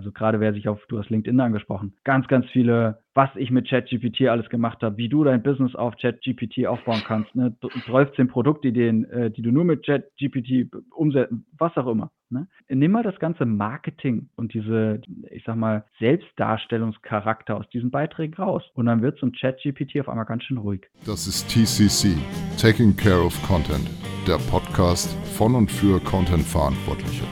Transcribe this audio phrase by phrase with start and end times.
[0.00, 3.68] also gerade wer sich auf, du hast LinkedIn angesprochen, ganz, ganz viele, was ich mit
[3.68, 7.54] ChatGPT alles gemacht habe, wie du dein Business auf ChatGPT aufbauen kannst, ne?
[7.86, 12.10] 13 Produktideen, äh, die du nur mit ChatGPT umsetzen, was auch immer.
[12.30, 12.46] Ne?
[12.70, 18.62] Nimm mal das ganze Marketing und diese, ich sag mal, Selbstdarstellungscharakter aus diesen Beiträgen raus.
[18.72, 20.88] Und dann wird zum ChatGPT auf einmal ganz schön ruhig.
[21.04, 22.16] Das ist TCC,
[22.56, 23.86] Taking Care of Content,
[24.26, 27.24] der Podcast von und für Content-Verantwortliche.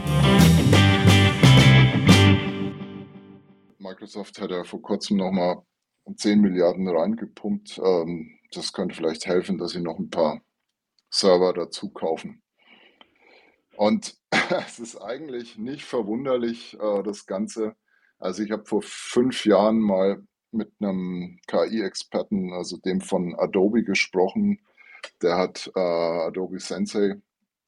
[3.98, 5.60] Microsoft hat ja vor kurzem nochmal
[6.14, 7.80] 10 Milliarden reingepumpt.
[7.84, 10.40] Ähm, das könnte vielleicht helfen, dass sie noch ein paar
[11.10, 12.40] Server dazu kaufen.
[13.76, 14.16] Und
[14.66, 17.74] es ist eigentlich nicht verwunderlich, äh, das Ganze.
[18.20, 20.22] Also ich habe vor fünf Jahren mal
[20.52, 24.60] mit einem KI-Experten, also dem von Adobe, gesprochen.
[25.22, 27.16] Der hat äh, Adobe Sensei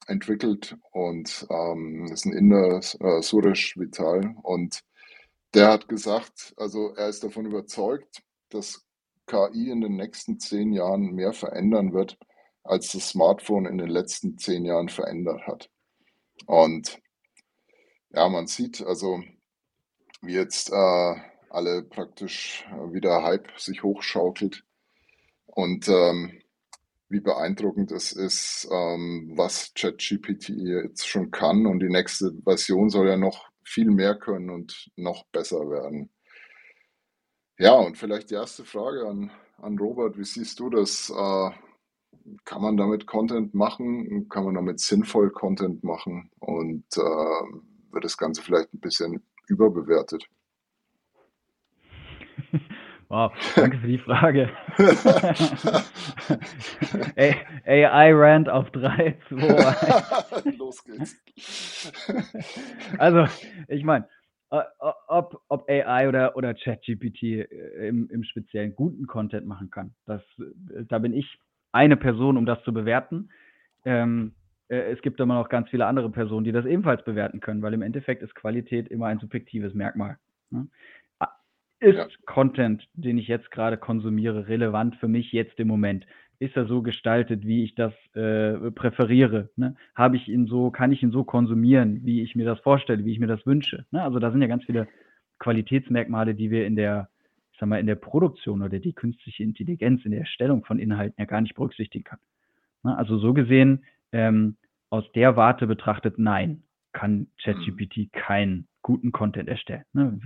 [0.07, 4.33] entwickelt und ähm, ist ein Inder, äh, Suresh Vital.
[4.43, 4.85] Und
[5.53, 8.85] der hat gesagt, also er ist davon überzeugt, dass
[9.27, 12.17] KI in den nächsten zehn Jahren mehr verändern wird,
[12.63, 15.69] als das Smartphone in den letzten zehn Jahren verändert hat.
[16.45, 16.99] Und
[18.09, 19.21] ja, man sieht also,
[20.21, 21.15] wie jetzt äh,
[21.49, 24.63] alle praktisch äh, wieder Hype sich hochschaukelt
[25.45, 26.41] und ähm,
[27.09, 31.65] wie beeindruckend es ist, ähm, was ChatGPT jetzt schon kann.
[31.65, 36.09] Und die nächste Version soll ja noch viel mehr können und noch besser werden.
[37.57, 41.09] Ja, und vielleicht die erste Frage an, an Robert, wie siehst du das?
[41.09, 41.51] Äh,
[42.45, 44.27] kann man damit Content machen?
[44.29, 46.29] Kann man damit sinnvoll Content machen?
[46.39, 47.01] Und äh,
[47.91, 50.27] wird das Ganze vielleicht ein bisschen überbewertet?
[53.11, 54.49] Wow, danke für die Frage.
[57.65, 60.57] AI Rand auf 3, 2, 1.
[60.57, 61.91] Los geht's.
[62.97, 63.25] Also,
[63.67, 64.07] ich meine,
[65.09, 70.21] ob, ob AI oder, oder ChatGPT äh, im, im Speziellen guten Content machen kann, das,
[70.39, 71.37] äh, da bin ich
[71.73, 73.27] eine Person, um das zu bewerten.
[73.83, 74.35] Ähm,
[74.69, 77.73] äh, es gibt aber noch ganz viele andere Personen, die das ebenfalls bewerten können, weil
[77.73, 80.17] im Endeffekt ist Qualität immer ein subjektives Merkmal.
[81.81, 82.07] Ist ja.
[82.27, 86.05] Content, den ich jetzt gerade konsumiere, relevant für mich jetzt im Moment?
[86.37, 89.49] Ist er so gestaltet, wie ich das äh, präferiere?
[89.55, 89.75] Ne?
[89.95, 93.11] Habe ich ihn so, kann ich ihn so konsumieren, wie ich mir das vorstelle, wie
[93.11, 93.85] ich mir das wünsche?
[93.89, 94.03] Ne?
[94.03, 94.87] Also da sind ja ganz viele
[95.39, 97.09] Qualitätsmerkmale, die wir in der,
[97.51, 101.15] ich sag mal, in der Produktion oder die künstliche Intelligenz, in der Erstellung von Inhalten
[101.17, 102.19] ja gar nicht berücksichtigen kann.
[102.83, 102.95] Ne?
[102.95, 104.55] Also so gesehen, ähm,
[104.91, 106.61] aus der Warte betrachtet, nein,
[106.93, 108.11] kann ChatGPT mhm.
[108.11, 109.85] keinen guten Content erstellen.
[109.93, 110.19] Ne?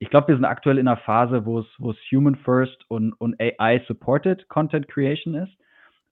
[0.00, 3.84] Ich glaube, wir sind aktuell in einer Phase, wo es, Human First und, und AI
[3.86, 5.52] Supported Content Creation ist.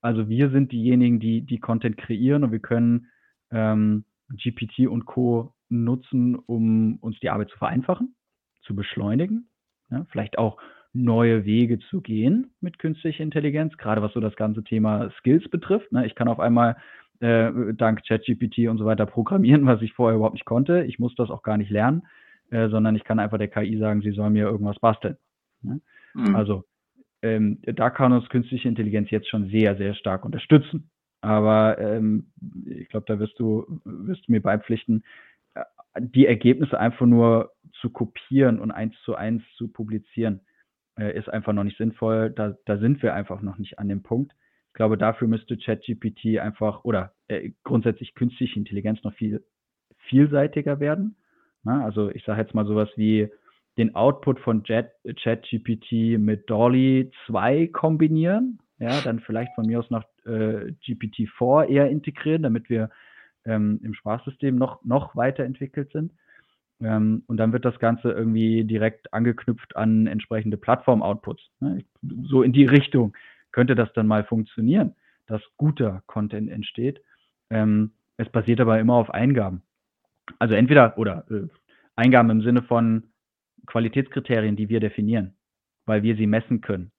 [0.02, 3.08] Also wir sind diejenigen, die, die Content kreieren und wir können
[3.50, 5.54] ähm, GPT und Co.
[5.70, 8.14] nutzen, um uns die Arbeit zu vereinfachen,
[8.60, 9.48] zu beschleunigen,
[9.90, 10.58] ja, vielleicht auch
[10.92, 15.92] neue Wege zu gehen mit künstlicher Intelligenz, gerade was so das ganze Thema Skills betrifft.
[15.92, 16.06] Ne?
[16.06, 16.76] Ich kann auf einmal
[17.20, 20.84] äh, dank ChatGPT und so weiter programmieren, was ich vorher überhaupt nicht konnte.
[20.84, 22.02] Ich muss das auch gar nicht lernen.
[22.50, 25.16] Äh, sondern ich kann einfach der KI sagen, sie soll mir irgendwas basteln.
[25.62, 25.80] Ne?
[26.14, 26.34] Mhm.
[26.34, 26.64] Also
[27.22, 30.90] ähm, da kann uns künstliche Intelligenz jetzt schon sehr, sehr stark unterstützen.
[31.20, 32.30] Aber ähm,
[32.64, 35.02] ich glaube, da wirst du, wirst du mir beipflichten,
[35.54, 35.64] äh,
[36.00, 40.40] die Ergebnisse einfach nur zu kopieren und eins zu eins zu publizieren,
[40.98, 42.30] äh, ist einfach noch nicht sinnvoll.
[42.30, 44.32] Da, da sind wir einfach noch nicht an dem Punkt.
[44.68, 49.44] Ich glaube, dafür müsste ChatGPT einfach oder äh, grundsätzlich künstliche Intelligenz noch viel
[50.08, 51.16] vielseitiger werden.
[51.64, 51.82] Ne?
[51.84, 53.28] Also ich sage jetzt mal sowas wie
[53.76, 60.04] den Output von ChatGPT mit Dolly 2 kombinieren, ja, dann vielleicht von mir aus noch
[60.24, 62.90] äh, GPT-4 eher integrieren, damit wir
[63.44, 66.12] ähm, im Spaßsystem noch, noch weiterentwickelt sind.
[66.80, 71.42] Ähm, und dann wird das Ganze irgendwie direkt angeknüpft an entsprechende Plattform-Outputs.
[71.60, 71.84] Ne?
[72.24, 73.16] So in die Richtung
[73.50, 74.94] könnte das dann mal funktionieren,
[75.26, 77.00] dass guter Content entsteht.
[77.50, 79.62] Ähm, es basiert aber immer auf Eingaben.
[80.38, 81.48] Also entweder oder äh,
[81.96, 83.04] Eingaben im Sinne von
[83.66, 85.34] Qualitätskriterien, die wir definieren,
[85.86, 86.90] weil wir sie messen können.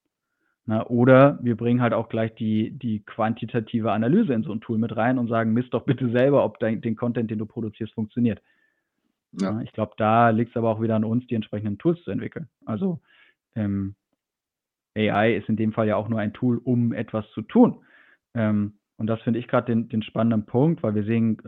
[0.66, 4.78] Na, oder wir bringen halt auch gleich die, die quantitative Analyse in so ein Tool
[4.78, 7.94] mit rein und sagen, misst doch bitte selber, ob dein, den Content, den du produzierst,
[7.94, 8.40] funktioniert.
[9.32, 9.52] Ja.
[9.52, 12.10] Na, ich glaube, da liegt es aber auch wieder an uns, die entsprechenden Tools zu
[12.10, 12.48] entwickeln.
[12.66, 13.00] Also
[13.56, 13.94] ähm,
[14.96, 17.84] AI ist in dem Fall ja auch nur ein Tool, um etwas zu tun.
[18.34, 21.38] Ähm, und das finde ich gerade den, den spannenden Punkt, weil wir sehen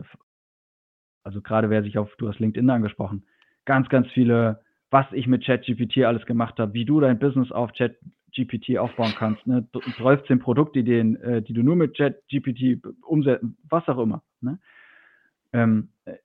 [1.23, 3.23] also gerade wer sich auf, du hast LinkedIn angesprochen,
[3.65, 7.71] ganz, ganz viele, was ich mit ChatGPT alles gemacht habe, wie du dein Business auf
[7.73, 9.67] ChatGPT aufbauen kannst, ne?
[9.97, 14.21] 13 Produktideen, äh, die du nur mit ChatGPT umsetzen, was auch immer.
[14.41, 14.59] Ne?
[15.53, 16.15] Ähm, äh,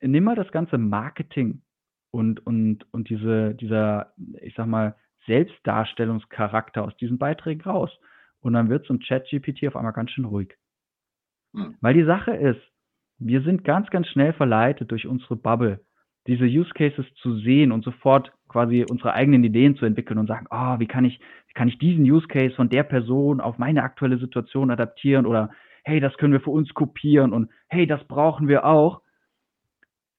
[0.00, 1.62] nimm mal das ganze Marketing
[2.10, 4.94] und, und, und diese, dieser, ich sag mal,
[5.26, 7.90] Selbstdarstellungscharakter aus diesen Beiträgen raus.
[8.40, 10.54] Und dann wird so ein Chat-GPT auf einmal ganz schön ruhig.
[11.54, 11.76] Hm.
[11.80, 12.60] Weil die Sache ist,
[13.24, 15.80] wir sind ganz, ganz schnell verleitet durch unsere Bubble,
[16.26, 20.46] diese Use Cases zu sehen und sofort quasi unsere eigenen Ideen zu entwickeln und sagen,
[20.50, 21.18] oh, wie kann ich,
[21.48, 25.50] wie kann ich diesen Use Case von der Person auf meine aktuelle Situation adaptieren oder
[25.84, 29.00] hey, das können wir für uns kopieren und hey, das brauchen wir auch.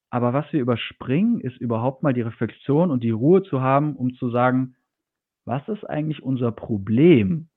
[0.10, 4.16] Aber was wir überspringen, ist überhaupt mal die Reflexion und die Ruhe zu haben, um
[4.16, 4.76] zu sagen,
[5.46, 7.50] was ist eigentlich unser Problem,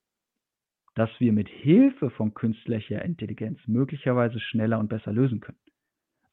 [0.98, 5.58] das wir mit Hilfe von künstlicher Intelligenz möglicherweise schneller und besser lösen können.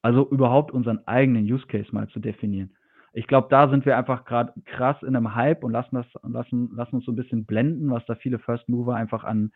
[0.02, 2.74] Also überhaupt unseren eigenen Use Case mal zu definieren.
[3.12, 6.70] Ich glaube, da sind wir einfach gerade krass in einem Hype und lassen das lassen,
[6.74, 9.52] lassen uns so ein bisschen blenden, was da viele First Mover einfach an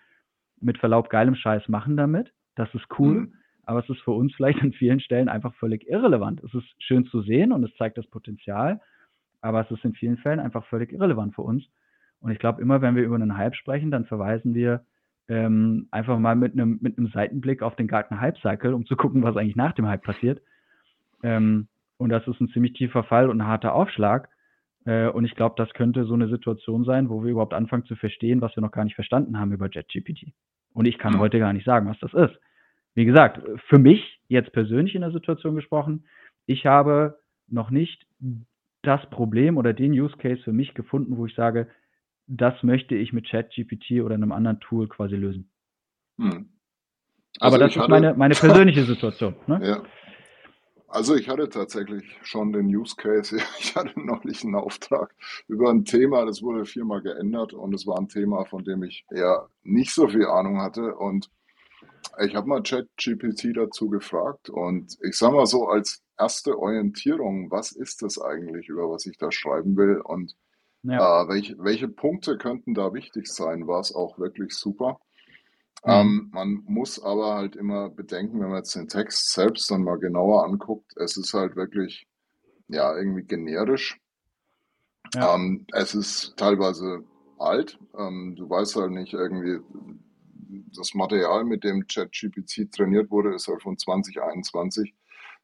[0.61, 2.33] mit Verlaub geilem Scheiß machen damit.
[2.55, 3.35] Das ist cool, mhm.
[3.65, 6.41] aber es ist für uns vielleicht an vielen Stellen einfach völlig irrelevant.
[6.45, 8.81] Es ist schön zu sehen und es zeigt das Potenzial,
[9.41, 11.69] aber es ist in vielen Fällen einfach völlig irrelevant für uns.
[12.21, 14.85] Und ich glaube, immer wenn wir über einen Hype sprechen, dann verweisen wir
[15.31, 18.97] ähm, einfach mal mit einem mit einem Seitenblick auf den Garten Hype Cycle, um zu
[18.97, 20.43] gucken, was eigentlich nach dem Hype passiert.
[21.23, 21.69] Ähm,
[21.99, 24.29] und das ist ein ziemlich tiefer Fall und ein harter Aufschlag.
[24.87, 27.95] Äh, und ich glaube, das könnte so eine Situation sein, wo wir überhaupt anfangen zu
[27.95, 30.33] verstehen, was wir noch gar nicht verstanden haben über JetGPT.
[30.73, 31.21] Und ich kann mhm.
[31.21, 32.37] heute gar nicht sagen, was das ist.
[32.95, 36.07] Wie gesagt, für mich jetzt persönlich in der Situation gesprochen,
[36.47, 38.05] ich habe noch nicht
[38.83, 41.69] das Problem oder den Use Case für mich gefunden, wo ich sage,
[42.31, 45.51] das möchte ich mit ChatGPT oder einem anderen Tool quasi lösen.
[46.19, 46.49] Hm.
[47.41, 49.35] Also Aber das ist meine, meine persönliche Situation.
[49.47, 49.61] Ne?
[49.63, 49.83] Ja.
[50.87, 53.37] Also ich hatte tatsächlich schon den Use Case.
[53.59, 55.15] Ich hatte noch nicht einen Auftrag
[55.49, 59.05] über ein Thema, das wurde viermal geändert und es war ein Thema, von dem ich
[59.11, 60.97] eher nicht so viel Ahnung hatte.
[60.97, 61.31] Und
[62.25, 67.73] ich habe mal ChatGPT dazu gefragt und ich sage mal so als erste Orientierung, was
[67.73, 70.37] ist das eigentlich, über was ich da schreiben will und
[70.83, 71.23] ja.
[71.23, 75.01] äh, welche, welche Punkte könnten da wichtig sein, war es auch wirklich super.
[75.85, 75.91] Mhm.
[75.91, 79.99] Ähm, man muss aber halt immer bedenken, wenn man jetzt den Text selbst dann mal
[79.99, 82.07] genauer anguckt, es ist halt wirklich,
[82.69, 83.99] ja, irgendwie generisch.
[85.15, 85.35] Ja.
[85.35, 87.05] Ähm, es ist teilweise
[87.39, 87.79] alt.
[87.99, 89.59] Ähm, du weißt halt nicht irgendwie,
[90.77, 94.95] das Material, mit dem ChatGPT trainiert wurde, ist halt von 2021.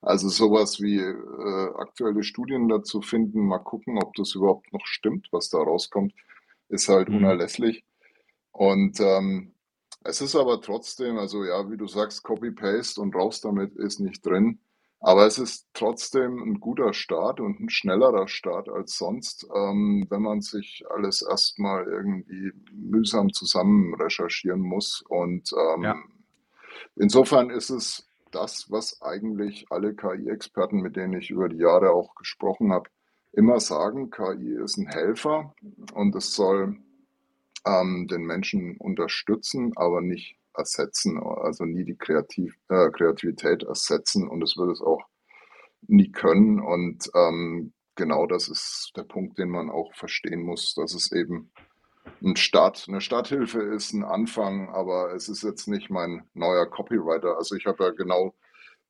[0.02, 5.28] Also sowas wie äh, aktuelle Studien dazu finden, mal gucken, ob das überhaupt noch stimmt,
[5.32, 6.14] was da rauskommt,
[6.68, 7.16] ist halt mhm.
[7.16, 7.84] unerlässlich.
[8.52, 9.52] Und ähm,
[10.04, 14.24] es ist aber trotzdem, also ja, wie du sagst, Copy-Paste und raus damit ist nicht
[14.24, 14.60] drin.
[15.00, 20.22] Aber es ist trotzdem ein guter Start und ein schnellerer Start als sonst, ähm, wenn
[20.22, 25.04] man sich alles erstmal irgendwie mühsam zusammen recherchieren muss.
[25.08, 25.96] Und ähm, ja.
[26.96, 32.14] insofern ist es das, was eigentlich alle KI-Experten, mit denen ich über die Jahre auch
[32.14, 32.90] gesprochen habe,
[33.32, 34.10] immer sagen.
[34.10, 35.54] KI ist ein Helfer
[35.94, 36.76] und es soll
[37.66, 44.42] ähm, den Menschen unterstützen, aber nicht ersetzen, also nie die Kreativ äh, Kreativität ersetzen und
[44.42, 45.04] es wird es auch
[45.86, 46.60] nie können.
[46.60, 51.50] Und ähm, genau das ist der Punkt, den man auch verstehen muss, dass es eben
[52.22, 57.36] ein Start, eine Starthilfe ist, ein Anfang, aber es ist jetzt nicht mein neuer Copywriter.
[57.36, 58.34] Also ich habe ja genau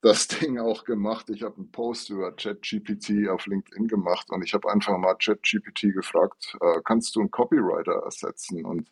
[0.03, 1.31] das Ding auch gemacht.
[1.31, 5.95] Ich habe einen Post über ChatGPT auf LinkedIn gemacht und ich habe einfach mal ChatGPT
[5.95, 8.65] gefragt, äh, kannst du einen Copywriter ersetzen?
[8.65, 8.91] Und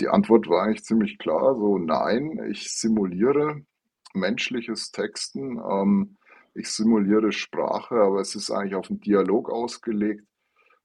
[0.00, 3.62] die Antwort war eigentlich ziemlich klar, so nein, ich simuliere
[4.14, 6.16] menschliches Texten, ähm,
[6.54, 10.26] ich simuliere Sprache, aber es ist eigentlich auf einen Dialog ausgelegt.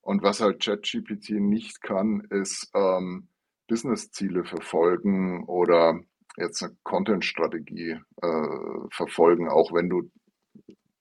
[0.08, 3.28] Und was halt ChatGPT nicht kann, ist ähm,
[3.68, 6.00] Business-Ziele verfolgen oder
[6.38, 10.10] jetzt eine Content-Strategie äh, verfolgen, auch wenn du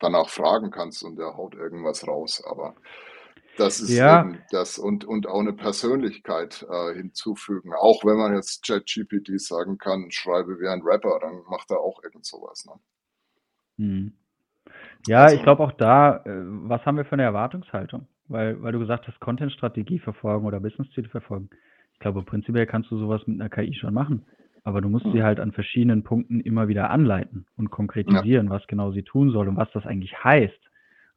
[0.00, 2.42] danach fragen kannst und der haut irgendwas raus.
[2.50, 2.74] Aber
[3.56, 4.22] das ist ja.
[4.22, 7.74] eben das und, und auch eine Persönlichkeit äh, hinzufügen.
[7.74, 12.02] Auch wenn man jetzt ChatGPT sagen kann, schreibe wie ein Rapper, dann macht er auch
[12.02, 12.66] irgend sowas.
[12.66, 12.72] Ne?
[13.84, 14.12] Hm.
[15.06, 18.08] Ja, also, ich glaube auch da, äh, was haben wir für eine Erwartungshaltung?
[18.28, 21.48] Weil, weil du gesagt hast, Content-Strategie verfolgen oder Business-Ziele verfolgen.
[21.92, 24.26] Ich glaube, prinzipiell kannst du sowas mit einer KI schon machen.
[24.64, 28.50] Aber du musst sie halt an verschiedenen Punkten immer wieder anleiten und konkretisieren, ja.
[28.50, 30.58] was genau sie tun soll und was das eigentlich heißt,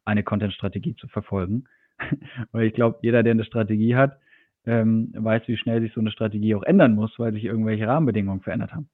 [0.04, 1.64] eine Content-Strategie zu verfolgen.
[2.52, 4.18] weil ich glaube, jeder, der eine Strategie hat,
[4.66, 8.40] ähm, weiß, wie schnell sich so eine Strategie auch ändern muss, weil sich irgendwelche Rahmenbedingungen
[8.40, 8.88] verändert haben.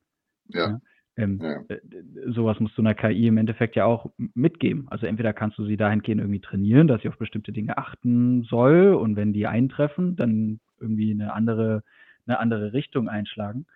[0.49, 0.69] Ja.
[0.69, 0.81] ja?
[1.17, 1.61] Ähm, ja.
[1.69, 1.81] Äh,
[2.27, 4.87] sowas musst du einer KI im Endeffekt ja auch mitgeben.
[4.91, 8.95] Also entweder kannst du sie dahingehend irgendwie trainieren, dass sie auf bestimmte Dinge achten soll
[8.95, 11.83] und wenn die eintreffen, dann irgendwie eine andere,
[12.27, 13.67] eine andere Richtung einschlagen.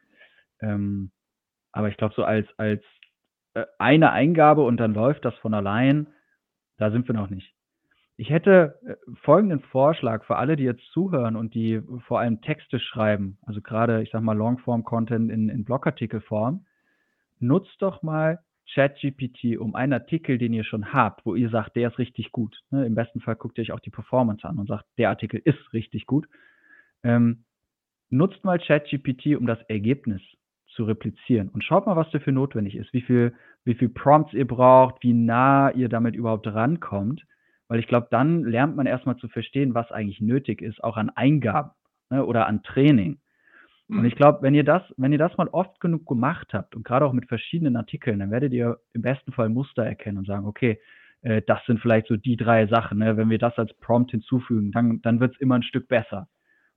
[0.60, 1.10] Ähm,
[1.72, 2.82] aber ich glaube, so als, als
[3.54, 6.08] äh, eine Eingabe und dann läuft das von allein,
[6.76, 7.54] da sind wir noch nicht.
[8.16, 12.78] Ich hätte äh, folgenden Vorschlag für alle, die jetzt zuhören und die vor allem Texte
[12.78, 16.66] schreiben, also gerade, ich sag mal, Longform-Content in, in Blogartikelform.
[17.40, 18.40] Nutzt doch mal
[18.72, 22.62] ChatGPT um einen Artikel, den ihr schon habt, wo ihr sagt, der ist richtig gut.
[22.70, 22.86] Ne?
[22.86, 25.72] Im besten Fall guckt ihr euch auch die Performance an und sagt, der Artikel ist
[25.72, 26.28] richtig gut.
[27.02, 27.44] Ähm,
[28.10, 30.20] nutzt mal ChatGPT, um das Ergebnis
[30.68, 34.46] zu replizieren und schaut mal, was dafür notwendig ist, wie viel, wie viel Prompts ihr
[34.46, 37.24] braucht, wie nah ihr damit überhaupt rankommt
[37.70, 41.08] weil ich glaube, dann lernt man erstmal zu verstehen, was eigentlich nötig ist, auch an
[41.08, 41.70] Eingaben
[42.10, 43.20] ne, oder an Training.
[43.90, 44.18] Und ich mhm.
[44.18, 47.12] glaube, wenn ihr das, wenn ihr das mal oft genug gemacht habt und gerade auch
[47.12, 50.78] mit verschiedenen Artikeln, dann werdet ihr im besten Fall Muster erkennen und sagen, okay,
[51.22, 52.98] äh, das sind vielleicht so die drei Sachen.
[52.98, 53.16] Ne?
[53.16, 56.28] Wenn wir das als Prompt hinzufügen, dann, dann wird es immer ein Stück besser.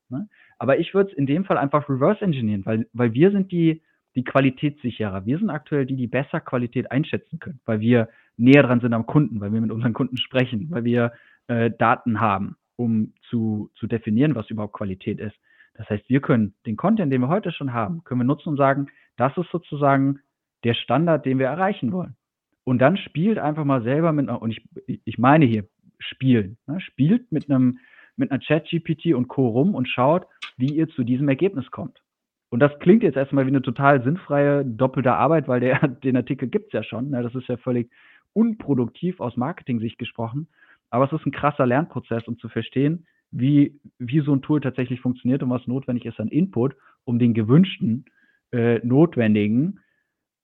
[0.10, 0.28] Ne?
[0.58, 3.82] Aber ich würde es in dem Fall einfach reverse engineeren, weil, weil wir sind die,
[4.16, 5.26] die Qualitätssicherer.
[5.26, 9.06] Wir sind aktuell die, die besser Qualität einschätzen können, weil wir näher dran sind am
[9.06, 11.14] Kunden, weil wir mit unseren Kunden sprechen, weil wir
[11.48, 15.36] äh, Daten haben, um zu, zu definieren, was überhaupt Qualität ist.
[15.76, 18.58] Das heißt, wir können den Content, den wir heute schon haben, können wir nutzen und
[18.58, 18.88] sagen,
[19.18, 20.20] das ist sozusagen
[20.64, 22.16] der Standard, den wir erreichen wollen.
[22.64, 25.66] Und dann spielt einfach mal selber mit und ich, ich meine hier
[26.00, 26.80] spielen, ne?
[26.80, 27.80] spielt mit einem,
[28.16, 29.48] mit einer Chat-GPT und Co.
[29.48, 30.28] rum und schaut,
[30.58, 32.02] wie ihr zu diesem Ergebnis kommt.
[32.50, 36.48] Und das klingt jetzt erstmal wie eine total sinnfreie doppelte Arbeit, weil der, den Artikel
[36.48, 37.10] gibt es ja schon.
[37.10, 37.24] Ne?
[37.24, 37.90] Das ist ja völlig
[38.34, 40.48] unproduktiv aus Marketing-Sicht gesprochen.
[40.90, 45.02] Aber es ist ein krasser Lernprozess, um zu verstehen, wie, wie so ein Tool tatsächlich
[45.02, 48.06] funktioniert und was notwendig ist an Input, um den gewünschten,
[48.52, 49.80] äh, notwendigen,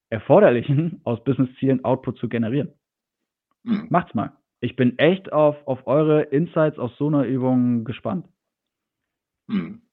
[0.10, 2.74] erforderlichen aus Business-Zielen Output zu generieren.
[3.64, 3.88] Mhm.
[3.90, 4.36] Macht's mal.
[4.60, 8.28] Ich bin echt auf, auf eure Insights aus so einer Übung gespannt.
[9.48, 9.84] Mhm.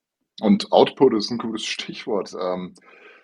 [0.41, 2.35] Und Output ist ein gutes Stichwort.
[2.41, 2.75] Ähm,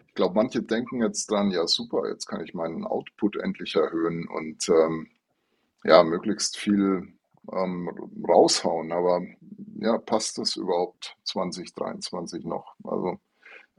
[0.06, 4.28] ich glaube, manche denken jetzt dran, ja super, jetzt kann ich meinen Output endlich erhöhen
[4.28, 5.08] und ähm,
[5.84, 7.14] ja, möglichst viel
[7.50, 7.88] ähm,
[8.28, 8.92] raushauen.
[8.92, 9.22] Aber
[9.80, 12.74] ja, passt das überhaupt 2023 noch?
[12.84, 13.18] Also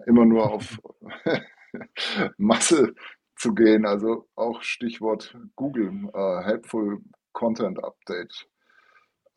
[0.05, 0.79] immer nur auf
[2.37, 2.93] Masse
[3.35, 3.85] zu gehen.
[3.85, 7.01] Also auch Stichwort Google, äh, Helpful
[7.31, 8.47] Content Update.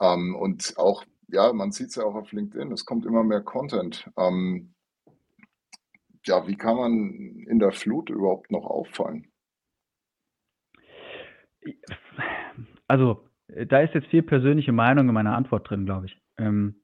[0.01, 3.43] Ähm, und auch ja, man sieht es ja auch auf LinkedIn, es kommt immer mehr
[3.43, 4.09] Content.
[4.17, 4.75] Ähm,
[6.25, 6.93] ja, wie kann man
[7.49, 9.31] in der Flut überhaupt noch auffallen?
[12.87, 13.26] Also,
[13.67, 16.17] da ist jetzt viel persönliche Meinung in meiner Antwort drin, glaube ich.
[16.39, 16.77] Ähm,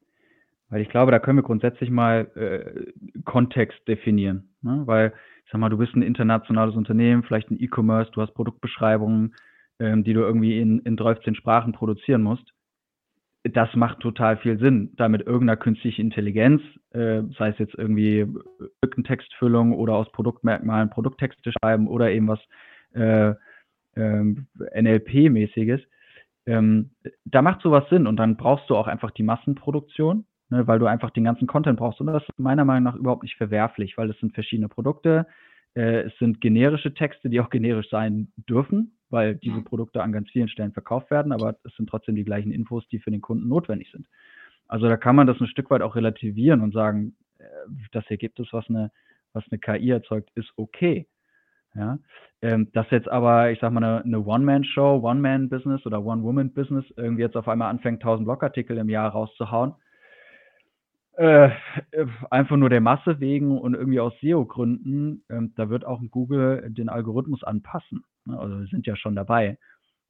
[0.68, 4.54] weil ich glaube, da können wir grundsätzlich mal äh, Kontext definieren.
[4.62, 4.82] Ne?
[4.86, 5.12] Weil,
[5.44, 9.34] ich sag mal, du bist ein internationales Unternehmen, vielleicht ein E-Commerce, du hast Produktbeschreibungen,
[9.78, 12.52] ähm, die du irgendwie in, in 13 Sprachen produzieren musst
[13.44, 18.26] das macht total viel Sinn, da mit irgendeiner künstlichen Intelligenz, äh, sei es jetzt irgendwie
[19.04, 22.38] Textfüllung oder aus Produktmerkmalen Produkttexte schreiben oder eben was
[22.94, 24.34] äh, äh,
[24.74, 25.80] NLP-mäßiges,
[26.46, 26.90] ähm,
[27.24, 30.86] da macht sowas Sinn und dann brauchst du auch einfach die Massenproduktion, ne, weil du
[30.86, 32.00] einfach den ganzen Content brauchst.
[32.00, 35.26] Und das ist meiner Meinung nach überhaupt nicht verwerflich, weil es sind verschiedene Produkte,
[35.74, 39.62] äh, es sind generische Texte, die auch generisch sein dürfen, weil diese.
[39.62, 42.98] Produkte an ganz vielen Stellen verkauft werden, aber es sind trotzdem die gleichen Infos, die
[42.98, 44.06] für den Kunden notwendig sind.
[44.68, 47.44] Also da kann man das ein Stück weit auch relativieren und sagen, äh,
[47.92, 48.90] das Ergebnis, was eine,
[49.32, 51.06] was eine KI erzeugt, ist okay.
[51.74, 51.98] Ja,
[52.42, 57.36] ähm, dass jetzt aber, ich sag mal, eine, eine One-Man-Show, One-Man-Business oder One-Woman-Business irgendwie jetzt
[57.36, 59.74] auf einmal anfängt, 1000 Blogartikel im Jahr rauszuhauen,
[61.14, 61.50] äh,
[62.30, 66.88] einfach nur der Masse wegen und irgendwie aus SEO-Gründen, ähm, da wird auch Google den
[66.88, 68.04] Algorithmus anpassen.
[68.24, 68.38] Ne?
[68.38, 69.58] Also wir sind ja schon dabei,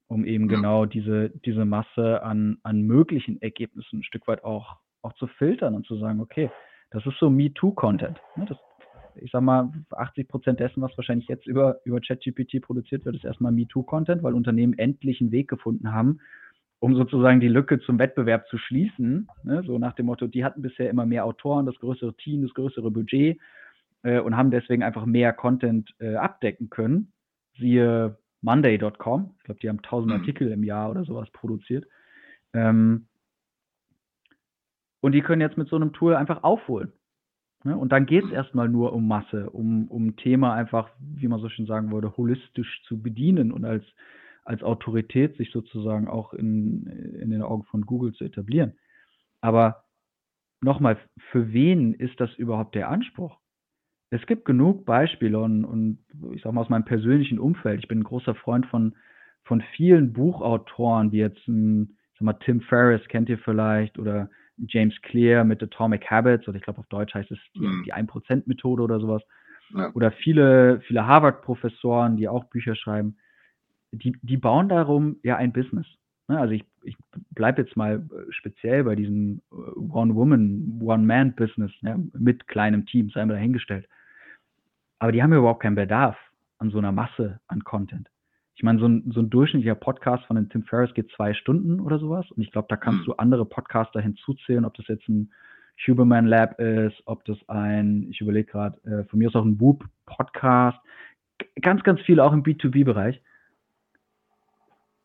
[0.06, 0.56] um eben ja.
[0.56, 5.74] genau diese, diese Masse an, an möglichen Ergebnissen ein Stück weit auch, auch zu filtern
[5.74, 6.50] und zu sagen, okay,
[6.90, 8.20] das ist so MeToo-Content.
[8.36, 8.46] Ne?
[9.16, 13.24] Ich sag mal, 80 Prozent dessen, was wahrscheinlich jetzt über, über ChatGPT produziert wird, ist
[13.24, 16.20] erstmal MeToo-Content, weil Unternehmen endlich einen Weg gefunden haben,
[16.78, 19.28] um sozusagen die Lücke zum Wettbewerb zu schließen.
[19.44, 19.62] Ne?
[19.64, 22.90] So nach dem Motto, die hatten bisher immer mehr Autoren, das größere Team, das größere
[22.90, 23.38] Budget
[24.02, 27.12] äh, und haben deswegen einfach mehr Content äh, abdecken können.
[27.58, 29.34] Siehe Monday.com.
[29.38, 30.20] Ich glaube, die haben 1000 mhm.
[30.20, 31.86] Artikel im Jahr oder sowas produziert.
[32.52, 33.06] Ähm,
[35.00, 36.92] und die können jetzt mit so einem Tool einfach aufholen.
[37.64, 37.76] Ne?
[37.76, 41.48] Und dann geht es erstmal nur um Masse, um, um Thema einfach, wie man so
[41.48, 43.84] schön sagen würde, holistisch zu bedienen und als
[44.44, 46.86] als Autorität sich sozusagen auch in,
[47.20, 48.74] in den Augen von Google zu etablieren.
[49.40, 49.84] Aber
[50.60, 50.98] nochmal,
[51.30, 53.38] für wen ist das überhaupt der Anspruch?
[54.10, 55.98] Es gibt genug Beispiele und, und
[56.34, 57.80] ich sage mal aus meinem persönlichen Umfeld.
[57.80, 58.94] Ich bin ein großer Freund von,
[59.44, 64.28] von vielen Buchautoren, wie jetzt ein, ich sag mal, Tim Ferriss kennt ihr vielleicht oder
[64.68, 67.82] James Clear mit Atomic Habits oder ich glaube auf Deutsch heißt es die, mhm.
[67.84, 69.22] die 1%-Methode oder sowas.
[69.74, 69.90] Ja.
[69.94, 73.16] Oder viele, viele Harvard-Professoren, die auch Bücher schreiben
[73.92, 75.86] die, die bauen darum ja ein Business.
[76.28, 76.96] Ne, also ich, ich
[77.30, 83.24] bleibe jetzt mal äh, speziell bei diesem äh, One-Woman, One-Man-Business ja, mit kleinem Team, sei
[83.24, 83.88] mal dahingestellt.
[84.98, 86.16] Aber die haben ja überhaupt keinen Bedarf
[86.58, 88.08] an so einer Masse an Content.
[88.62, 91.80] Ich meine, so ein, so ein durchschnittlicher Podcast von dem Tim Ferriss geht zwei Stunden
[91.80, 92.30] oder sowas.
[92.30, 93.06] Und ich glaube, da kannst hm.
[93.06, 95.32] du andere Podcaster hinzuzählen, ob das jetzt ein
[95.84, 99.60] Huberman Lab ist, ob das ein, ich überlege gerade, äh, von mir ist auch ein
[99.60, 100.78] Whoop Podcast,
[101.60, 103.20] ganz, ganz viele auch im B2B-Bereich.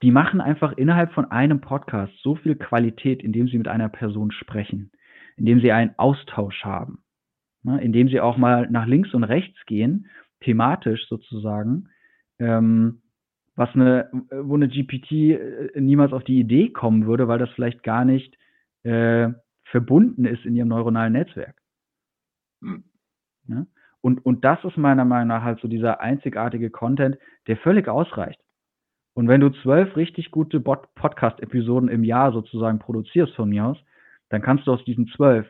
[0.03, 4.29] Die machen einfach innerhalb von einem Podcast so viel Qualität, indem sie mit einer Person
[4.29, 4.91] sprechen,
[5.35, 6.99] indem sie einen Austausch haben,
[7.63, 10.05] ne, indem sie auch mal nach links und rechts gehen,
[10.41, 11.89] thematisch sozusagen,
[12.37, 13.01] ähm,
[13.57, 17.83] was eine, wo eine GPT äh, niemals auf die Idee kommen würde, weil das vielleicht
[17.83, 18.37] gar nicht
[18.83, 19.29] äh,
[19.65, 21.59] verbunden ist in ihrem neuronalen Netzwerk.
[22.61, 22.83] Mhm.
[23.47, 23.65] Ja?
[24.01, 28.39] Und, und das ist meiner Meinung nach halt so dieser einzigartige Content, der völlig ausreicht.
[29.15, 33.77] Und wenn du zwölf richtig gute Podcast-Episoden im Jahr sozusagen produzierst von mir aus,
[34.29, 35.47] dann kannst du aus diesen zwölf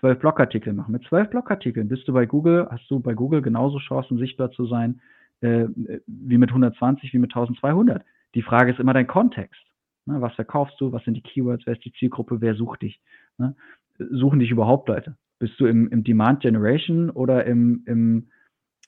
[0.00, 0.90] zwölf Blogartikel machen.
[0.90, 4.66] Mit zwölf Blogartikeln bist du bei Google, hast du bei Google genauso Chancen, sichtbar zu
[4.66, 5.00] sein,
[5.40, 5.66] äh,
[6.06, 8.04] wie mit 120, wie mit 1200.
[8.34, 9.62] Die Frage ist immer dein Kontext.
[10.06, 10.20] Ne?
[10.20, 10.92] Was verkaufst du?
[10.92, 11.66] Was sind die Keywords?
[11.66, 12.40] Wer ist die Zielgruppe?
[12.40, 13.00] Wer sucht dich?
[13.38, 13.54] Ne?
[13.98, 15.16] Suchen dich überhaupt Leute?
[15.38, 18.28] Bist du im, im Demand Generation oder im, im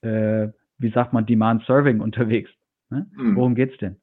[0.03, 0.49] äh,
[0.79, 2.51] wie sagt man, Demand Serving unterwegs?
[2.91, 3.07] Ne?
[3.17, 3.37] Mhm.
[3.37, 3.97] Worum geht's denn?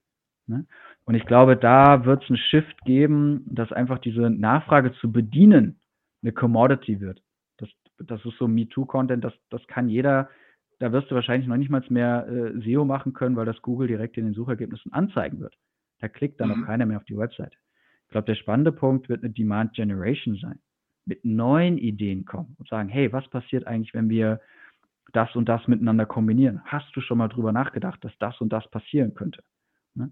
[0.48, 0.66] Ne?
[1.06, 5.80] Und ich glaube, da wird es einen Shift geben, dass einfach diese Nachfrage zu bedienen
[6.22, 7.22] eine Commodity wird.
[7.58, 7.70] Das,
[8.00, 10.30] das ist so MeToo-Content, das, das kann jeder,
[10.84, 13.88] da wirst du wahrscheinlich noch nicht mal mehr äh, SEO machen können, weil das Google
[13.88, 15.56] direkt in den Suchergebnissen anzeigen wird.
[16.00, 16.64] Da klickt dann mhm.
[16.64, 17.54] auch keiner mehr auf die Website.
[18.04, 20.60] Ich glaube, der spannende Punkt wird eine Demand Generation sein.
[21.06, 24.42] Mit neuen Ideen kommen und sagen, hey, was passiert eigentlich, wenn wir
[25.14, 26.60] das und das miteinander kombinieren?
[26.66, 29.42] Hast du schon mal drüber nachgedacht, dass das und das passieren könnte?
[29.96, 30.12] Ne?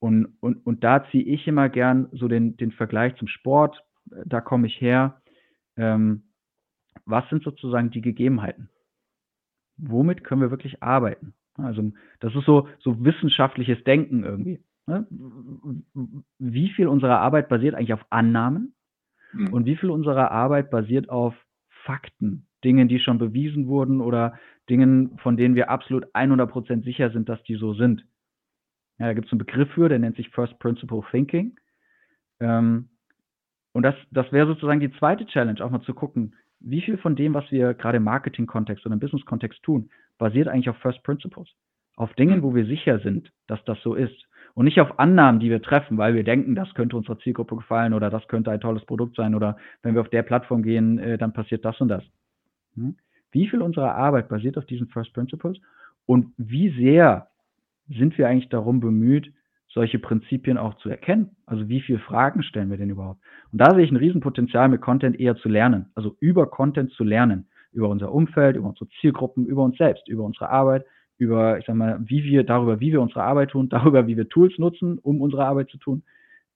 [0.00, 3.80] Und, und, und da ziehe ich immer gern so den, den Vergleich zum Sport.
[4.24, 5.22] Da komme ich her.
[5.76, 6.24] Ähm,
[7.04, 8.70] was sind sozusagen die Gegebenheiten?
[9.82, 11.34] Womit können wir wirklich arbeiten?
[11.54, 14.60] Also das ist so, so wissenschaftliches Denken irgendwie.
[14.86, 15.06] Ne?
[16.38, 18.74] Wie viel unserer Arbeit basiert eigentlich auf Annahmen
[19.32, 19.52] mhm.
[19.52, 21.34] und wie viel unserer Arbeit basiert auf
[21.84, 24.38] Fakten, Dingen, die schon bewiesen wurden oder
[24.68, 28.06] Dingen, von denen wir absolut 100% sicher sind, dass die so sind.
[28.98, 31.58] Ja, da gibt es einen Begriff für, der nennt sich First Principle Thinking.
[32.38, 32.90] Ähm,
[33.72, 37.16] und das, das wäre sozusagen die zweite Challenge, auch mal zu gucken, wie viel von
[37.16, 41.48] dem, was wir gerade im Marketing-Kontext oder im Business-Kontext tun, basiert eigentlich auf First Principles.
[41.96, 44.26] Auf Dingen, wo wir sicher sind, dass das so ist.
[44.54, 47.94] Und nicht auf Annahmen, die wir treffen, weil wir denken, das könnte unserer Zielgruppe gefallen
[47.94, 51.18] oder das könnte ein tolles Produkt sein oder wenn wir auf der Plattform gehen, äh,
[51.18, 52.02] dann passiert das und das.
[52.74, 52.96] Hm?
[53.32, 55.58] Wie viel unserer Arbeit basiert auf diesen First Principles
[56.04, 57.28] und wie sehr
[57.88, 59.32] sind wir eigentlich darum bemüht,
[59.72, 61.36] solche Prinzipien auch zu erkennen.
[61.46, 63.20] Also wie viele Fragen stellen wir denn überhaupt?
[63.52, 67.04] Und da sehe ich ein Riesenpotenzial mit Content eher zu lernen, also über Content zu
[67.04, 70.84] lernen, über unser Umfeld, über unsere Zielgruppen, über uns selbst, über unsere Arbeit,
[71.18, 74.28] über, ich sag mal, wie wir, darüber, wie wir unsere Arbeit tun, darüber, wie wir
[74.28, 76.02] Tools nutzen, um unsere Arbeit zu tun.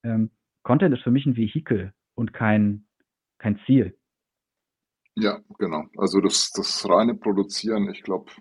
[0.02, 0.30] Ähm,
[0.62, 2.86] Content ist für mich ein Vehikel und kein,
[3.38, 3.96] kein Ziel.
[5.16, 5.84] Ja, genau.
[5.96, 8.32] Also das, das reine Produzieren, ich glaube,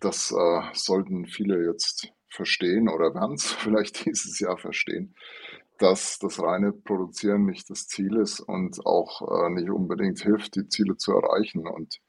[0.00, 5.14] das äh, sollten viele jetzt verstehen oder werden es vielleicht dieses Jahr verstehen,
[5.78, 10.68] dass das reine Produzieren nicht das Ziel ist und auch äh, nicht unbedingt hilft, die
[10.68, 11.66] Ziele zu erreichen.
[11.66, 12.00] Und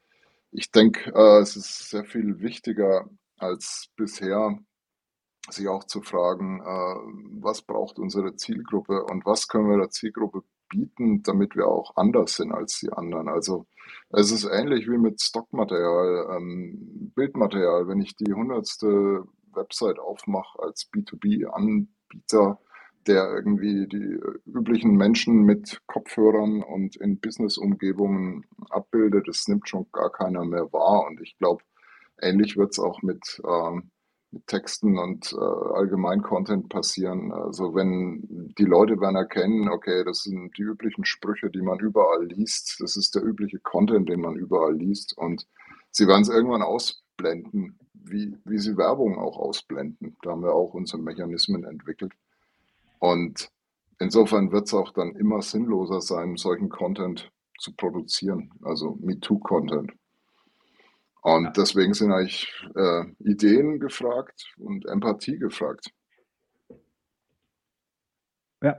[0.52, 3.08] ich denke, äh, es ist sehr viel wichtiger
[3.38, 4.58] als bisher,
[5.50, 10.42] sich auch zu fragen, äh, was braucht unsere Zielgruppe und was können wir der Zielgruppe
[10.68, 13.28] bieten, damit wir auch anders sind als die anderen.
[13.28, 13.66] Also
[14.10, 17.86] es ist ähnlich wie mit Stockmaterial, ähm, Bildmaterial.
[17.88, 19.24] Wenn ich die hundertste
[19.56, 22.60] Website aufmache als B2B-Anbieter,
[23.06, 30.10] der irgendwie die üblichen Menschen mit Kopfhörern und in Business-Umgebungen abbildet, das nimmt schon gar
[30.10, 31.06] keiner mehr wahr.
[31.06, 31.62] Und ich glaube,
[32.20, 33.90] ähnlich wird es auch mit, ähm,
[34.32, 37.32] mit Texten und äh, allgemein Content passieren.
[37.32, 42.24] Also wenn die Leute werden erkennen, okay, das sind die üblichen Sprüche, die man überall
[42.26, 45.46] liest, das ist der übliche Content, den man überall liest und
[45.90, 47.78] sie werden es irgendwann ausblenden
[48.10, 50.16] wie, wie sie Werbung auch ausblenden.
[50.22, 52.12] Da haben wir auch unsere Mechanismen entwickelt.
[52.98, 53.50] Und
[53.98, 59.92] insofern wird es auch dann immer sinnloser sein, solchen Content zu produzieren, also MeToo-Content.
[61.22, 61.50] Und ja.
[61.50, 65.90] deswegen sind eigentlich äh, Ideen gefragt und Empathie gefragt.
[68.62, 68.78] Ja,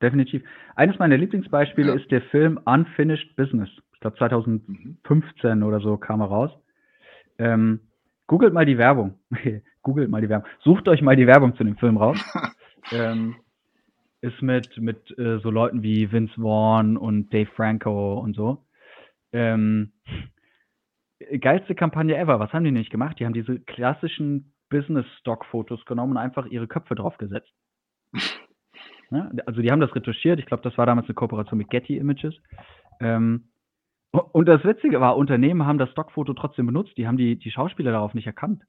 [0.00, 0.42] definitiv.
[0.76, 2.00] Eines meiner Lieblingsbeispiele ja.
[2.00, 3.68] ist der Film Unfinished Business.
[3.94, 5.62] Ich glaube 2015 mhm.
[5.64, 6.52] oder so kam er raus.
[7.38, 7.80] Ähm,
[8.28, 9.18] Googelt mal die Werbung.
[9.82, 10.48] Googelt mal die Werbung.
[10.60, 12.18] Sucht euch mal die Werbung zu dem Film raus.
[12.92, 13.34] ähm,
[14.20, 18.64] ist mit, mit äh, so Leuten wie Vince Vaughn und Dave Franco und so.
[19.32, 19.92] Ähm,
[21.40, 22.38] geilste Kampagne ever.
[22.38, 23.18] Was haben die nicht gemacht?
[23.18, 27.52] Die haben diese klassischen Business-Stock-Fotos genommen und einfach ihre Köpfe draufgesetzt.
[29.10, 30.38] Ja, also die haben das retuschiert.
[30.38, 32.34] Ich glaube, das war damals eine Kooperation mit Getty Images.
[33.00, 33.48] Ähm,
[34.10, 36.96] und das Witzige war, Unternehmen haben das Stockfoto trotzdem benutzt.
[36.96, 38.62] Die haben die, die Schauspieler darauf nicht erkannt.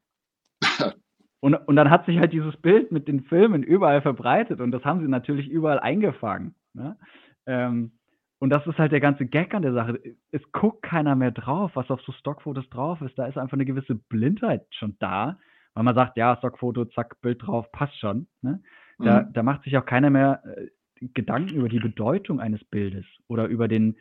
[1.41, 4.84] Und, und dann hat sich halt dieses Bild mit den Filmen überall verbreitet und das
[4.84, 6.54] haben sie natürlich überall eingefangen.
[6.73, 6.97] Ne?
[7.45, 7.93] Ähm,
[8.39, 9.99] und das ist halt der ganze Gag an der Sache.
[10.32, 13.17] Es guckt keiner mehr drauf, was auf so Stockfotos drauf ist.
[13.17, 15.38] Da ist einfach eine gewisse Blindheit schon da,
[15.73, 18.28] weil man sagt, ja, Stockfoto, zack, Bild drauf, passt schon.
[18.41, 18.62] Ne?
[18.97, 19.34] Da, mhm.
[19.34, 20.67] da macht sich auch keiner mehr äh,
[21.13, 23.95] Gedanken über die Bedeutung eines Bildes oder über den,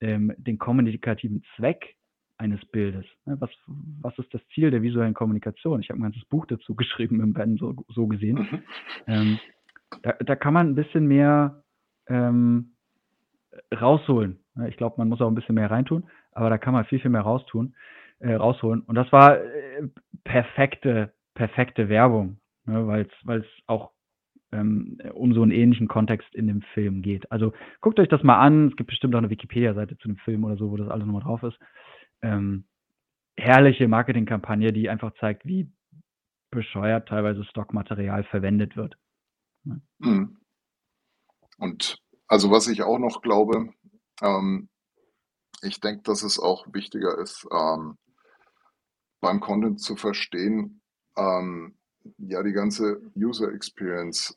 [0.00, 1.96] ähm, den kommunikativen Zweck
[2.38, 3.04] eines Bildes.
[3.26, 3.36] Ne?
[3.40, 3.50] Was,
[4.00, 5.80] was ist das Ziel der visuellen Kommunikation?
[5.80, 8.36] Ich habe ein ganzes Buch dazu geschrieben im Ben, so, so gesehen.
[8.36, 8.62] Mhm.
[9.06, 9.38] Ähm,
[10.02, 11.62] da, da, kann man ein bisschen mehr
[12.06, 12.74] ähm,
[13.74, 14.38] rausholen.
[14.54, 14.68] Ne?
[14.68, 17.10] Ich glaube, man muss auch ein bisschen mehr reintun, aber da kann man viel, viel
[17.10, 17.74] mehr raustun,
[18.20, 18.82] äh, rausholen.
[18.82, 19.88] Und das war äh,
[20.24, 22.86] perfekte, perfekte Werbung, ne?
[22.86, 23.90] weil es auch
[24.52, 27.30] ähm, um so einen ähnlichen Kontext in dem Film geht.
[27.30, 28.68] Also guckt euch das mal an.
[28.68, 31.22] Es gibt bestimmt auch eine Wikipedia-Seite zu dem Film oder so, wo das alles nochmal
[31.22, 31.58] drauf ist.
[32.22, 32.64] Ähm,
[33.36, 35.70] herrliche Marketingkampagne, die einfach zeigt, wie
[36.50, 38.96] bescheuert teilweise Stockmaterial verwendet wird.
[39.98, 40.38] Mhm.
[41.58, 43.72] Und also was ich auch noch glaube,
[44.22, 44.68] ähm,
[45.62, 47.98] ich denke, dass es auch wichtiger ist, ähm,
[49.20, 50.80] beim Content zu verstehen,
[51.16, 51.77] ähm,
[52.18, 54.36] ja, die ganze User Experience.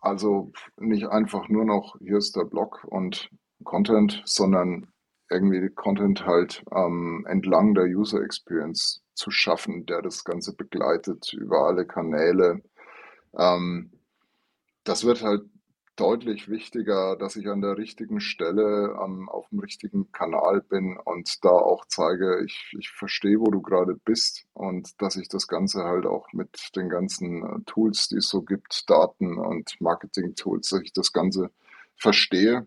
[0.00, 3.30] Also nicht einfach nur noch, hier ist der Blog und
[3.64, 4.86] Content, sondern
[5.30, 11.66] irgendwie Content halt ähm, entlang der User Experience zu schaffen, der das Ganze begleitet über
[11.66, 12.62] alle Kanäle.
[13.36, 13.90] Ähm,
[14.84, 15.42] das wird halt
[15.96, 21.44] deutlich wichtiger, dass ich an der richtigen Stelle ähm, auf dem richtigen Kanal bin und
[21.44, 25.84] da auch zeige, ich, ich verstehe, wo du gerade bist und dass ich das Ganze
[25.84, 30.80] halt auch mit den ganzen äh, Tools, die es so gibt, Daten und Marketing-Tools, dass
[30.80, 31.50] ich das Ganze
[31.96, 32.66] verstehe,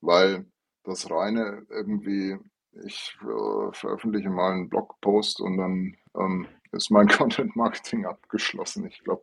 [0.00, 0.46] weil
[0.82, 2.36] das reine irgendwie,
[2.84, 8.86] ich äh, veröffentliche mal einen Blogpost und dann ähm, ist mein Content Marketing abgeschlossen.
[8.86, 9.22] Ich glaube,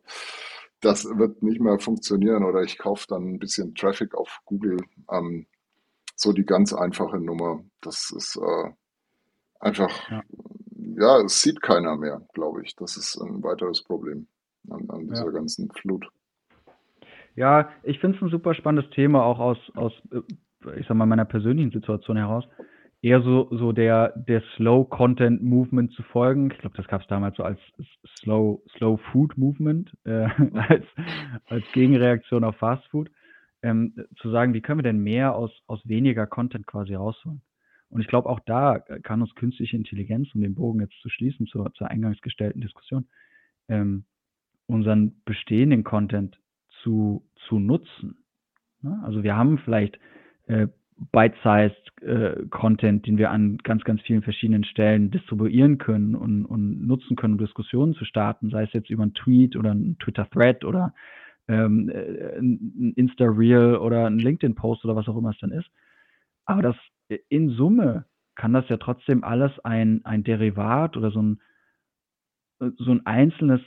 [0.84, 4.78] das wird nicht mehr funktionieren oder ich kaufe dann ein bisschen Traffic auf Google.
[5.10, 5.46] Ähm,
[6.16, 7.64] so die ganz einfache Nummer.
[7.80, 8.70] Das ist äh,
[9.60, 10.22] einfach, ja.
[10.96, 11.20] ja.
[11.24, 12.76] es sieht keiner mehr, glaube ich.
[12.76, 14.26] Das ist ein weiteres Problem
[14.70, 15.30] an, an dieser ja.
[15.30, 16.06] ganzen Flut.
[17.36, 20.20] Ja, ich finde es ein super spannendes Thema, auch aus, aus, äh,
[20.78, 22.44] ich sag mal, meiner persönlichen Situation heraus
[23.04, 26.50] eher so, so der, der Slow Content Movement zu folgen.
[26.50, 27.60] Ich glaube, das gab es damals so als
[28.18, 30.86] Slow, Slow Food Movement, äh, als,
[31.46, 33.10] als Gegenreaktion auf Fast Food.
[33.62, 37.42] Ähm, zu sagen, wie können wir denn mehr aus, aus weniger Content quasi rausholen?
[37.90, 41.46] Und ich glaube, auch da kann uns künstliche Intelligenz, um den Bogen jetzt zu schließen
[41.46, 43.06] zur, zur eingangs gestellten Diskussion,
[43.68, 44.04] ähm,
[44.66, 46.40] unseren bestehenden Content
[46.82, 48.16] zu, zu nutzen.
[48.80, 48.98] Ne?
[49.04, 49.98] Also wir haben vielleicht
[50.46, 50.68] äh,
[51.12, 56.86] bite-sized äh, Content, den wir an ganz, ganz vielen verschiedenen Stellen distribuieren können und, und
[56.86, 60.64] nutzen können, um Diskussionen zu starten, sei es jetzt über einen Tweet oder einen Twitter-Thread
[60.64, 60.94] oder
[61.48, 65.68] ähm, äh, ein Insta-Reel oder ein LinkedIn-Post oder was auch immer es dann ist.
[66.46, 66.76] Aber das
[67.28, 71.40] in Summe kann das ja trotzdem alles ein, ein Derivat oder so ein,
[72.58, 73.60] so ein einzelnes,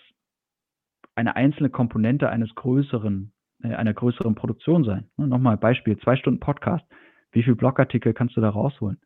[1.16, 3.32] eine einzelne Komponente eines größeren,
[3.64, 5.10] äh, einer größeren Produktion sein.
[5.18, 6.86] Ne, nochmal Beispiel, zwei Stunden Podcast
[7.32, 8.98] wie viele Blogartikel kannst du da rausholen?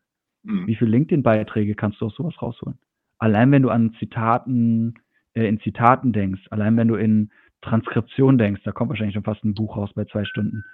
[0.42, 0.66] Mhm.
[0.66, 2.78] Wie viele LinkedIn-Beiträge kannst du aus sowas rausholen?
[3.18, 4.94] Allein wenn du an Zitaten,
[5.34, 7.30] äh, in Zitaten denkst, allein wenn du in
[7.60, 10.64] Transkription denkst, da kommt wahrscheinlich schon fast ein Buch raus bei zwei Stunden.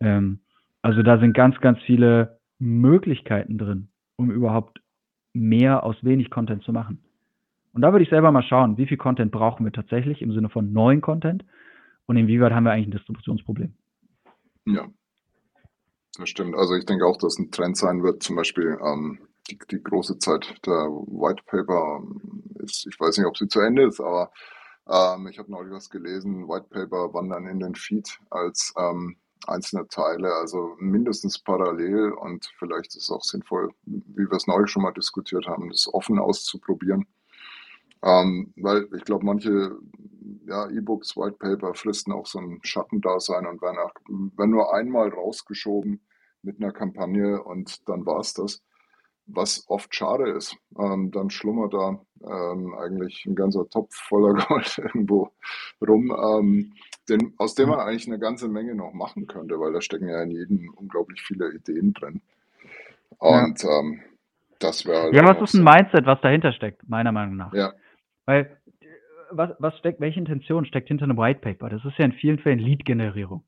[0.00, 0.40] Ähm,
[0.82, 4.80] also da sind ganz, ganz viele Möglichkeiten drin, um überhaupt
[5.32, 7.02] mehr aus wenig Content zu machen.
[7.72, 10.48] Und da würde ich selber mal schauen, wie viel Content brauchen wir tatsächlich im Sinne
[10.48, 11.44] von neuen Content
[12.06, 13.72] und inwieweit haben wir eigentlich ein Distributionsproblem.
[14.66, 14.88] Ja,
[16.18, 16.56] das stimmt.
[16.56, 20.18] Also ich denke auch, dass ein Trend sein wird, zum Beispiel ähm, die, die, große
[20.18, 24.30] Zeit der White Paper ähm, ist, ich weiß nicht, ob sie zu Ende ist, aber
[24.88, 29.86] ähm, ich habe neulich was gelesen, White Paper wandern in den Feed als ähm, einzelne
[29.86, 34.82] Teile, also mindestens parallel und vielleicht ist es auch sinnvoll, wie wir es neulich schon
[34.82, 37.06] mal diskutiert haben, das offen auszuprobieren.
[38.02, 39.76] Ähm, weil ich glaube, manche
[40.46, 45.08] ja, E-Books, White Paper fristen auch so ein Schattendasein und werden, auch, werden nur einmal
[45.08, 46.00] rausgeschoben
[46.42, 48.62] mit einer Kampagne und dann war es das.
[49.26, 54.78] Was oft schade ist, ähm, dann schlummert da ähm, eigentlich ein ganzer Topf voller Gold
[54.78, 55.30] irgendwo
[55.86, 56.72] rum, ähm,
[57.08, 57.76] den, aus dem Ja.
[57.76, 61.20] man eigentlich eine ganze Menge noch machen könnte, weil da stecken ja in jedem unglaublich
[61.22, 62.22] viele Ideen drin.
[63.28, 63.50] Ja.
[63.50, 64.00] Und ähm,
[64.60, 65.64] das wäre halt Ja, was ist ein.
[65.64, 67.54] Mindset, was dahinter steckt, meiner Meinung nach?
[67.54, 67.72] Ja,
[68.26, 68.86] Weil, äh,
[69.30, 71.68] was, was steckt, welche Intention steckt hinter einem White Paper?
[71.70, 73.44] Das ist ja in vielen Fällen Lead-Generierung.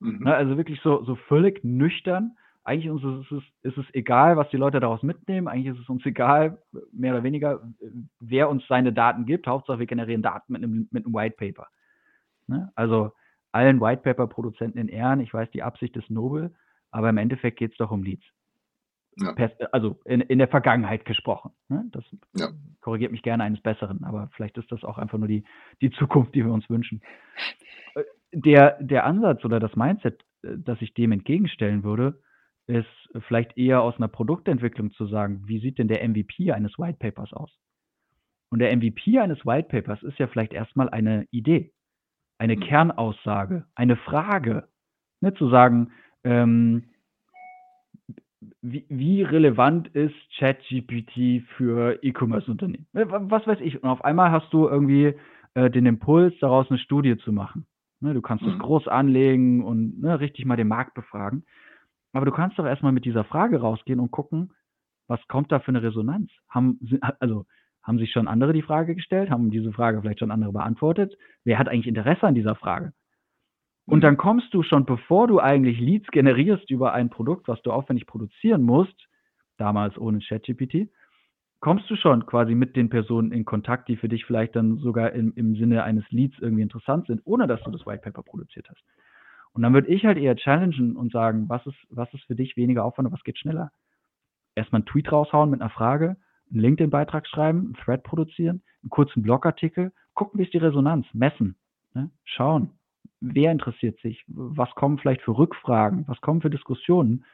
[0.00, 0.24] Mhm.
[0.24, 0.34] Ne?
[0.34, 2.36] Also wirklich so, so völlig nüchtern.
[2.62, 5.48] Eigentlich uns ist es, ist es egal, was die Leute daraus mitnehmen.
[5.48, 7.60] Eigentlich ist es uns egal, mehr oder weniger,
[8.20, 9.46] wer uns seine Daten gibt.
[9.46, 11.68] Hauptsache, wir generieren Daten mit einem, mit einem White Paper.
[12.46, 12.70] Ne?
[12.74, 13.12] Also
[13.52, 15.20] allen White Paper-Produzenten in Ehren.
[15.20, 16.54] Ich weiß, die Absicht ist nobel,
[16.90, 18.24] aber im Endeffekt geht es doch um Leads.
[19.16, 19.34] Ja.
[19.72, 21.52] Also in, in der Vergangenheit gesprochen.
[21.68, 21.84] Ne?
[21.92, 22.48] Das Ja.
[22.80, 25.44] korrigiert mich gerne eines Besseren, aber vielleicht ist das auch einfach nur die,
[25.80, 27.02] die Zukunft, die wir uns wünschen.
[28.32, 32.20] Der, der Ansatz oder das Mindset, äh, das ich dem entgegenstellen würde,
[32.66, 32.86] ist
[33.28, 37.32] vielleicht eher aus einer Produktentwicklung zu sagen, wie sieht denn der MVP eines White Papers
[37.32, 37.50] aus?
[38.50, 41.72] Und der MVP eines White Papers ist ja vielleicht erstmal eine Idee,
[42.38, 42.60] eine Mhm.
[42.60, 44.68] Kernaussage, eine Frage.
[45.22, 45.92] Ne, zu sagen,
[46.24, 46.84] ähm,
[48.62, 52.86] wie, wie relevant ist ChatGPT für E-Commerce-Unternehmen?
[52.92, 53.82] Wa- Was weiß ich.
[53.82, 55.14] Und auf einmal hast du irgendwie
[55.54, 57.66] äh, den Impuls, daraus eine Studie zu machen.
[58.00, 58.58] Ne, du kannst es Mhm.
[58.58, 61.44] groß anlegen und ne, richtig mal den Markt befragen.
[62.12, 64.52] Aber du kannst doch erstmal mit dieser Frage rausgehen und gucken,
[65.08, 66.30] was kommt da für eine Resonanz?
[66.48, 66.78] Haben,
[67.20, 67.46] also,
[67.82, 69.30] haben sich schon andere die Frage gestellt?
[69.30, 71.16] Haben diese Frage vielleicht schon andere beantwortet?
[71.44, 72.92] Wer hat eigentlich Interesse an dieser Frage?
[73.88, 74.02] Und Mhm.
[74.02, 78.06] dann kommst du schon, bevor du eigentlich Leads generierst über ein Produkt, was du aufwendig
[78.06, 79.08] produzieren musst,
[79.58, 80.90] damals ohne ChatGPT,
[81.60, 85.12] kommst du schon quasi mit den Personen in Kontakt, die für dich vielleicht dann sogar
[85.12, 88.68] im, im Sinne eines Leads irgendwie interessant sind, ohne dass du das White Paper produziert
[88.68, 88.82] hast.
[89.52, 92.56] Und dann würde ich halt eher challengen und sagen, was ist, was ist für dich
[92.56, 93.72] weniger Aufwand und was geht schneller?
[94.54, 96.16] Erstmal einen Tweet raushauen mit einer Frage,
[96.50, 101.56] einen LinkedIn-Beitrag schreiben, einen Thread produzieren, einen kurzen Blogartikel, gucken, wie ist die Resonanz, messen,
[101.94, 102.10] ne?
[102.24, 102.70] schauen,
[103.20, 107.24] wer interessiert sich, was kommen vielleicht für Rückfragen, was kommen für Diskussionen.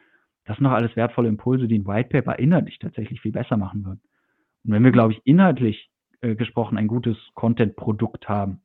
[0.44, 3.84] Das sind noch alles wertvolle Impulse, die ein White Paper inhaltlich tatsächlich viel besser machen
[3.84, 4.00] würden.
[4.66, 8.60] Und wenn wir, glaube ich, inhaltlich äh, gesprochen ein gutes Content-Produkt haben,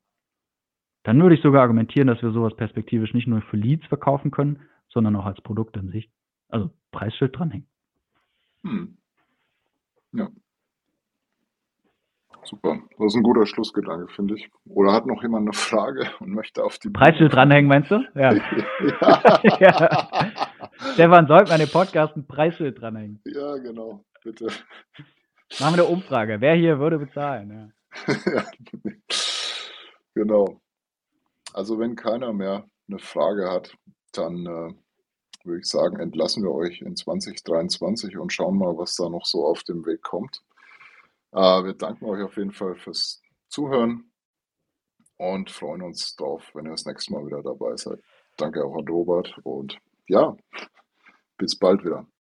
[1.04, 4.62] dann würde ich sogar argumentieren, dass wir sowas perspektivisch nicht nur für Leads verkaufen können,
[4.90, 6.10] sondern auch als Produkt an sich.
[6.50, 7.68] Also Preisschild dranhängen.
[8.64, 8.98] Hm.
[10.14, 10.30] Ja.
[12.44, 12.80] Super.
[12.98, 14.50] Das ist ein guter Schlussgedanke, finde ich.
[14.66, 18.04] Oder hat noch jemand eine Frage und möchte auf die Preisschild dranhängen, meinst du?
[18.16, 18.34] Ja.
[19.02, 19.42] ja.
[19.60, 19.90] ja.
[20.94, 23.22] Stefan, sollten wir an dem Podcast ein Preisschild dranhängen?
[23.26, 24.04] ja, genau.
[24.24, 24.48] Bitte.
[25.60, 26.40] Machen wir eine Umfrage.
[26.40, 27.74] Wer hier würde bezahlen?
[28.06, 28.46] Ja.
[30.14, 30.60] Genau.
[31.54, 33.76] Also wenn keiner mehr eine Frage hat,
[34.12, 34.74] dann äh,
[35.46, 39.46] würde ich sagen, entlassen wir euch in 2023 und schauen mal, was da noch so
[39.46, 40.42] auf dem Weg kommt.
[41.32, 44.12] Äh, wir danken euch auf jeden Fall fürs Zuhören
[45.18, 48.00] und freuen uns drauf, wenn ihr das nächste Mal wieder dabei seid.
[48.38, 50.36] Danke auch an Robert und ja,
[51.38, 52.06] bis bald wieder.